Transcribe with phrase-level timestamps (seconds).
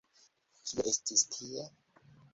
[0.71, 1.71] Kio estis tie?